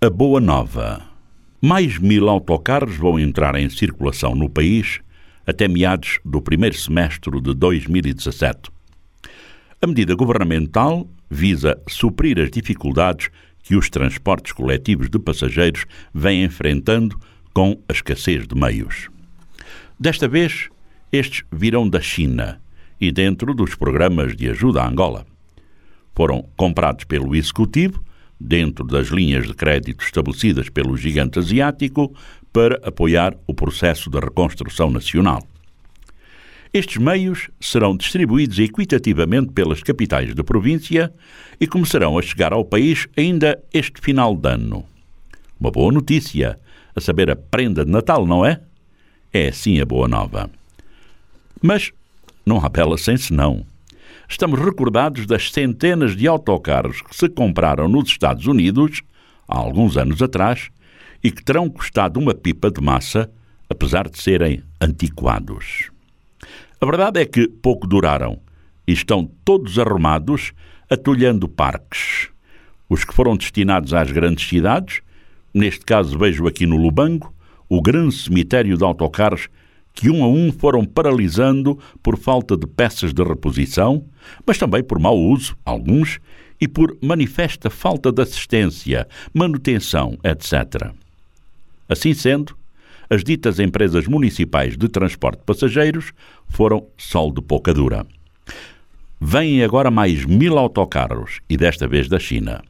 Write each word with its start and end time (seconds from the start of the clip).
A 0.00 0.08
Boa 0.08 0.40
Nova. 0.40 1.02
Mais 1.60 1.98
mil 1.98 2.28
autocarros 2.28 2.96
vão 2.96 3.18
entrar 3.18 3.56
em 3.56 3.68
circulação 3.68 4.32
no 4.32 4.48
país 4.48 5.00
até 5.44 5.66
meados 5.66 6.20
do 6.24 6.40
primeiro 6.40 6.78
semestre 6.78 7.40
de 7.40 7.52
2017. 7.52 8.70
A 9.82 9.86
medida 9.88 10.14
governamental 10.14 11.04
visa 11.28 11.76
suprir 11.88 12.38
as 12.38 12.48
dificuldades 12.48 13.28
que 13.60 13.74
os 13.74 13.90
transportes 13.90 14.52
coletivos 14.52 15.10
de 15.10 15.18
passageiros 15.18 15.84
vêm 16.14 16.44
enfrentando 16.44 17.18
com 17.52 17.82
a 17.88 17.92
escassez 17.92 18.46
de 18.46 18.54
meios. 18.54 19.08
Desta 19.98 20.28
vez, 20.28 20.68
estes 21.10 21.42
virão 21.50 21.88
da 21.88 22.00
China 22.00 22.62
e 23.00 23.10
dentro 23.10 23.52
dos 23.52 23.74
programas 23.74 24.36
de 24.36 24.48
ajuda 24.48 24.80
à 24.80 24.88
Angola. 24.88 25.26
Foram 26.14 26.48
comprados 26.56 27.02
pelo 27.02 27.34
Executivo 27.34 28.00
dentro 28.40 28.84
das 28.84 29.08
linhas 29.08 29.46
de 29.46 29.54
crédito 29.54 30.04
estabelecidas 30.04 30.68
pelo 30.68 30.96
gigante 30.96 31.38
asiático 31.38 32.14
para 32.52 32.76
apoiar 32.86 33.36
o 33.46 33.54
processo 33.54 34.10
de 34.10 34.18
reconstrução 34.18 34.90
nacional. 34.90 35.42
Estes 36.72 36.98
meios 36.98 37.48
serão 37.60 37.96
distribuídos 37.96 38.58
equitativamente 38.58 39.52
pelas 39.52 39.82
capitais 39.82 40.34
da 40.34 40.44
província 40.44 41.12
e 41.60 41.66
começarão 41.66 42.18
a 42.18 42.22
chegar 42.22 42.52
ao 42.52 42.64
país 42.64 43.08
ainda 43.16 43.58
este 43.72 44.00
final 44.00 44.36
de 44.36 44.48
ano. 44.48 44.84
Uma 45.58 45.70
boa 45.70 45.90
notícia, 45.90 46.58
a 46.94 47.00
saber, 47.00 47.30
a 47.30 47.36
prenda 47.36 47.84
de 47.84 47.90
Natal, 47.90 48.26
não 48.26 48.44
é? 48.44 48.60
É 49.32 49.50
sim 49.50 49.80
a 49.80 49.86
boa 49.86 50.06
nova. 50.06 50.50
Mas 51.60 51.90
não 52.44 52.64
há 52.64 52.68
bela 52.68 52.96
sem 52.98 53.16
senão 53.16 53.66
estamos 54.28 54.60
recordados 54.60 55.26
das 55.26 55.50
centenas 55.50 56.16
de 56.16 56.26
autocarros 56.26 57.02
que 57.02 57.16
se 57.16 57.28
compraram 57.28 57.88
nos 57.88 58.08
Estados 58.08 58.46
Unidos, 58.46 59.02
há 59.46 59.58
alguns 59.58 59.96
anos 59.96 60.22
atrás, 60.22 60.70
e 61.22 61.30
que 61.30 61.42
terão 61.42 61.68
custado 61.68 62.20
uma 62.20 62.34
pipa 62.34 62.70
de 62.70 62.80
massa, 62.80 63.30
apesar 63.68 64.08
de 64.08 64.20
serem 64.20 64.62
antiquados. 64.80 65.90
A 66.80 66.86
verdade 66.86 67.20
é 67.20 67.26
que 67.26 67.48
pouco 67.48 67.86
duraram 67.86 68.38
e 68.86 68.92
estão 68.92 69.28
todos 69.44 69.78
arrumados, 69.78 70.52
atulhando 70.88 71.48
parques. 71.48 72.28
Os 72.88 73.04
que 73.04 73.12
foram 73.12 73.36
destinados 73.36 73.92
às 73.92 74.10
grandes 74.10 74.48
cidades, 74.48 75.02
neste 75.52 75.84
caso 75.84 76.18
vejo 76.18 76.46
aqui 76.46 76.64
no 76.64 76.76
Lubango, 76.76 77.34
o 77.68 77.82
grande 77.82 78.14
cemitério 78.14 78.78
de 78.78 78.84
autocarros 78.84 79.48
que 79.98 80.08
um 80.08 80.22
a 80.22 80.28
um 80.28 80.52
foram 80.52 80.84
paralisando 80.84 81.76
por 82.00 82.16
falta 82.16 82.56
de 82.56 82.68
peças 82.68 83.12
de 83.12 83.20
reposição, 83.24 84.04
mas 84.46 84.56
também 84.56 84.80
por 84.80 85.00
mau 85.00 85.18
uso, 85.18 85.56
alguns, 85.64 86.20
e 86.60 86.68
por 86.68 86.96
manifesta 87.02 87.68
falta 87.68 88.12
de 88.12 88.22
assistência, 88.22 89.08
manutenção, 89.34 90.16
etc. 90.22 90.92
Assim 91.88 92.14
sendo, 92.14 92.56
as 93.10 93.24
ditas 93.24 93.58
empresas 93.58 94.06
municipais 94.06 94.76
de 94.76 94.88
transporte 94.88 95.40
de 95.40 95.44
passageiros 95.44 96.12
foram 96.46 96.86
sol 96.96 97.32
de 97.32 97.42
pouca 97.42 97.74
dura. 97.74 98.06
Vêm 99.20 99.64
agora 99.64 99.90
mais 99.90 100.24
mil 100.24 100.58
autocarros, 100.58 101.40
e 101.50 101.56
desta 101.56 101.88
vez 101.88 102.08
da 102.08 102.20
China. 102.20 102.62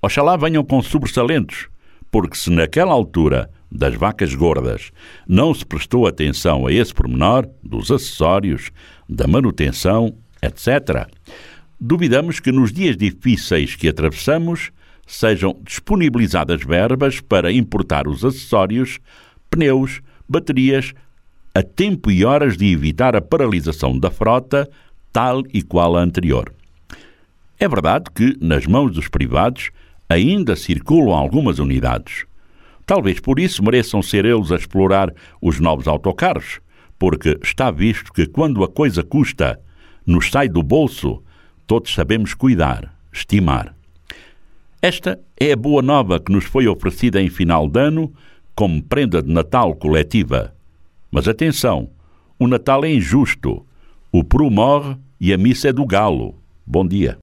Oxalá 0.00 0.36
venham 0.36 0.62
com 0.62 0.80
sobressalentes, 0.80 1.66
porque 2.08 2.36
se 2.36 2.50
naquela 2.50 2.92
altura 2.92 3.50
das 3.72 3.94
vacas 3.94 4.34
gordas, 4.34 4.90
não 5.26 5.54
se 5.54 5.64
prestou 5.64 6.06
atenção 6.06 6.66
a 6.66 6.72
esse 6.72 6.92
pormenor 6.92 7.48
dos 7.62 7.90
acessórios, 7.90 8.70
da 9.08 9.26
manutenção, 9.26 10.14
etc., 10.42 11.08
duvidamos 11.80 12.38
que 12.38 12.52
nos 12.52 12.72
dias 12.72 12.96
difíceis 12.96 13.74
que 13.74 13.88
atravessamos 13.88 14.70
sejam 15.06 15.58
disponibilizadas 15.64 16.62
verbas 16.64 17.20
para 17.20 17.50
importar 17.50 18.06
os 18.06 18.24
acessórios, 18.24 19.00
pneus, 19.50 20.00
baterias, 20.28 20.94
a 21.54 21.62
tempo 21.62 22.10
e 22.10 22.24
horas 22.24 22.56
de 22.56 22.72
evitar 22.72 23.16
a 23.16 23.20
paralisação 23.20 23.98
da 23.98 24.10
frota, 24.10 24.68
tal 25.12 25.42
e 25.52 25.62
qual 25.62 25.96
a 25.96 26.00
anterior. 26.00 26.52
É 27.58 27.68
verdade 27.68 28.04
que, 28.14 28.36
nas 28.40 28.66
mãos 28.66 28.92
dos 28.92 29.08
privados, 29.08 29.70
ainda 30.08 30.56
circulam 30.56 31.14
algumas 31.14 31.58
unidades. 31.58 32.24
Talvez 32.92 33.18
por 33.18 33.40
isso 33.40 33.64
mereçam 33.64 34.02
ser 34.02 34.26
eles 34.26 34.52
a 34.52 34.56
explorar 34.56 35.14
os 35.40 35.58
novos 35.58 35.88
autocarros, 35.88 36.60
porque 36.98 37.38
está 37.42 37.70
visto 37.70 38.12
que 38.12 38.26
quando 38.26 38.62
a 38.62 38.68
coisa 38.68 39.02
custa, 39.02 39.58
nos 40.06 40.28
sai 40.28 40.46
do 40.46 40.62
bolso, 40.62 41.22
todos 41.66 41.94
sabemos 41.94 42.34
cuidar, 42.34 42.94
estimar. 43.10 43.74
Esta 44.82 45.18
é 45.40 45.52
a 45.52 45.56
boa 45.56 45.80
nova 45.80 46.20
que 46.20 46.30
nos 46.30 46.44
foi 46.44 46.68
oferecida 46.68 47.18
em 47.18 47.30
final 47.30 47.66
de 47.66 47.80
ano 47.80 48.12
como 48.54 48.82
prenda 48.82 49.22
de 49.22 49.32
Natal 49.32 49.74
coletiva. 49.74 50.54
Mas 51.10 51.26
atenção, 51.26 51.88
o 52.38 52.46
Natal 52.46 52.84
é 52.84 52.92
injusto. 52.92 53.64
O 54.12 54.22
peru 54.22 54.50
morre 54.50 54.98
e 55.18 55.32
a 55.32 55.38
missa 55.38 55.70
é 55.70 55.72
do 55.72 55.86
galo. 55.86 56.34
Bom 56.66 56.86
dia. 56.86 57.18